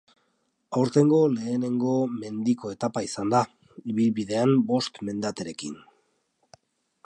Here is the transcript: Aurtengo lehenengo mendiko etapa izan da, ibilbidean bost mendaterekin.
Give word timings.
Aurtengo 0.77 1.19
lehenengo 1.33 1.97
mendiko 2.15 2.73
etapa 2.77 3.05
izan 3.09 3.35
da, 3.35 3.43
ibilbidean 3.95 4.57
bost 4.73 5.01
mendaterekin. 5.11 5.81